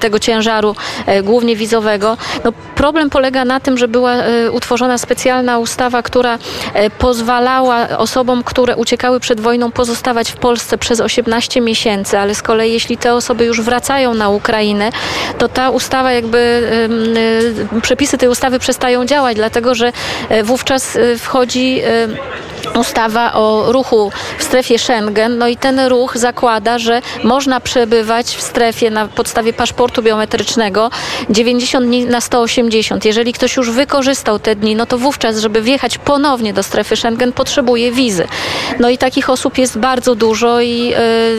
tego 0.00 0.18
ciężaru 0.18 0.76
głównie 1.22 1.56
wizowego. 1.56 2.16
No, 2.44 2.52
problem 2.74 3.10
polega 3.10 3.44
na 3.44 3.60
tym, 3.60 3.78
że 3.78 3.88
była 3.88 4.12
e, 4.12 4.52
utworzona 4.94 4.98
specjalna 4.98 5.58
ustawa, 5.58 6.02
która 6.02 6.38
e, 6.74 6.90
pozwalała 6.90 7.88
osobom, 7.98 8.42
które 8.44 8.76
uciekały 8.76 9.20
przed 9.20 9.40
wojną, 9.40 9.72
pozostawać 9.72 10.32
w 10.32 10.36
Polsce 10.36 10.78
przez 10.78 11.00
18 11.00 11.60
miesięcy, 11.60 12.18
ale 12.18 12.34
z 12.34 12.42
kolei 12.42 12.72
jeśli 12.72 12.96
te 12.96 13.14
osoby 13.14 13.44
już 13.44 13.60
wracają 13.60 14.14
na 14.14 14.28
Ukrainę, 14.28 14.90
to 15.38 15.48
ta 15.48 15.70
ustawa 15.70 16.12
jakby 16.12 16.38
e, 17.74 17.80
przepisy 17.80 18.18
tej 18.18 18.28
ustawy 18.28 18.58
przestają 18.58 19.04
działać, 19.06 19.36
dlatego 19.36 19.74
że 19.74 19.92
e, 20.28 20.42
wówczas 20.42 20.98
wchodzi 21.18 21.82
ustawa 22.80 23.32
o 23.32 23.72
ruchu 23.72 24.12
w 24.38 24.42
strefie 24.42 24.78
Schengen, 24.78 25.38
no 25.38 25.48
i 25.48 25.56
ten 25.56 25.80
ruch 25.80 26.16
zakłada, 26.16 26.78
że 26.78 27.02
można 27.24 27.60
przebywać 27.60 28.26
w 28.26 28.42
strefie 28.42 28.90
na 28.90 29.08
podstawie 29.08 29.52
paszportu 29.52 30.02
biometrycznego 30.02 30.90
90 31.30 31.86
dni 31.86 32.04
na 32.04 32.20
180. 32.20 33.04
Jeżeli 33.04 33.32
ktoś 33.32 33.56
już 33.56 33.70
wykorzystał 33.70 34.38
te 34.38 34.56
dni, 34.56 34.76
no 34.76 34.86
to 34.86 34.98
wówczas, 34.98 35.38
żeby 35.38 35.62
wjechać 35.62 35.98
ponownie 35.98 36.52
do 36.52 36.62
strefy 36.62 36.96
Schengen, 36.96 37.32
potrzebuje 37.32 37.92
wizy. 37.92 38.26
No 38.80 38.90
i 38.90 38.98
takich 38.98 39.30
osób 39.30 39.58
jest 39.58 39.78
bardzo 39.78 40.14
dużo 40.14 40.60
i 40.60 40.92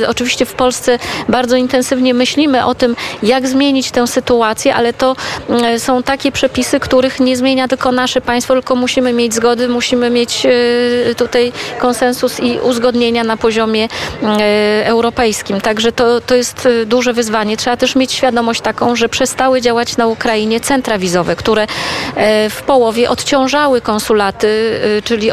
e, 0.03 0.10
oczywiście 0.10 0.46
w 0.46 0.53
Polsce 0.53 1.00
bardzo 1.29 1.55
intensywnie 1.55 2.13
myślimy 2.13 2.65
o 2.65 2.75
tym, 2.75 2.96
jak 3.24 3.48
zmienić 3.48 3.91
tę 3.91 4.08
sytuację, 4.08 4.75
ale 4.75 4.94
to 4.94 5.15
e, 5.50 5.79
są 5.79 6.03
takie 6.03 6.32
przepisy, 6.32 6.79
których 6.79 7.20
nie 7.20 7.38
zmienia 7.38 7.67
tylko 7.67 7.91
nasze 7.91 8.22
państwo, 8.22 8.53
tylko 8.53 8.75
musimy 8.75 9.13
mieć 9.13 9.34
zgody, 9.34 9.67
musimy 9.67 10.10
mieć 10.10 10.46
e, 10.46 11.14
tutaj 11.15 11.51
konsensus 11.79 12.39
i 12.39 12.60
uzgodnienia 12.60 13.24
na 13.24 13.38
poziomie 13.38 13.88
e, 14.24 14.86
europejskim. 14.86 15.62
Także 15.62 15.91
to, 15.91 16.22
to 16.22 16.36
jest 16.36 16.65
e, 16.65 16.86
duże 16.86 17.13
wyzwanie. 17.13 17.57
Trzeba 17.57 17.77
też 17.77 17.95
mieć 17.95 18.12
świadomość 18.12 18.62
taką, 18.62 18.95
że 18.95 19.10
przestały 19.10 19.62
działać 19.62 19.98
na 19.98 20.07
Ukrainie 20.07 20.60
centra 20.60 20.98
wizowe, 20.98 21.36
które 21.36 21.67
e, 22.15 22.50
w 22.50 22.62
połowie 22.62 23.10
odciążały 23.10 23.81
konsulaty, 23.81 24.79
czyli 25.03 25.31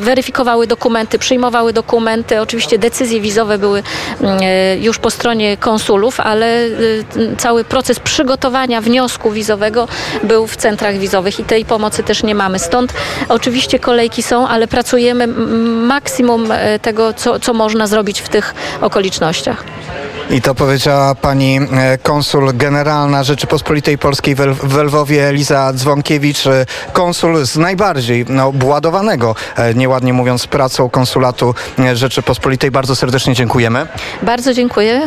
weryfikowały 0.00 0.66
dokumenty, 0.66 1.18
przyjmowały 1.18 1.72
dokumenty. 1.72 2.40
Oczywiście 2.40 2.78
decyzje 2.78 3.20
wizowe 3.20 3.58
były 3.58 3.82
już 4.80 4.98
po 4.98 5.10
stronie 5.10 5.56
konsulów, 5.56 6.20
ale 6.20 6.68
cały 7.38 7.64
proces 7.64 8.00
przygotowania 8.00 8.80
wniosku 8.80 9.30
wizowego 9.30 9.88
był 10.22 10.46
w 10.46 10.56
centrach 10.56 10.98
wizowych 10.98 11.40
i 11.40 11.44
tej 11.44 11.64
pomocy 11.64 12.02
też 12.02 12.22
nie 12.22 12.34
mamy. 12.34 12.58
Stąd 12.58 12.92
oczywiście 13.28 13.78
kolejki 13.86 14.22
są, 14.22 14.48
ale 14.48 14.68
pracujemy 14.68 15.26
maksimum 15.86 16.52
e, 16.52 16.78
tego, 16.78 17.12
co, 17.14 17.40
co 17.40 17.54
można 17.54 17.86
zrobić 17.86 18.20
w 18.20 18.28
tych 18.28 18.54
okolicznościach. 18.80 19.64
I 20.30 20.42
to 20.42 20.54
powiedziała 20.54 21.14
pani 21.14 21.58
e, 21.58 21.98
konsul 21.98 22.50
generalna 22.54 23.24
Rzeczypospolitej 23.24 23.98
Polskiej 23.98 24.34
w 24.62 24.76
Lwowie 24.76 25.32
Liza 25.32 25.72
Dzwonkiewicz, 25.72 26.46
e, 26.46 26.66
konsul 26.92 27.46
z 27.46 27.56
najbardziej 27.56 28.24
no, 28.28 28.46
obładowanego, 28.46 29.34
nieładnie 29.74 30.12
mówiąc, 30.12 30.46
pracą 30.46 30.90
konsulatu 30.90 31.54
Rzeczypospolitej. 31.94 32.70
Bardzo 32.70 32.96
serdecznie 32.96 33.34
dziękujemy. 33.34 33.86
Bardzo 34.22 34.54
dziękuję. 34.54 35.02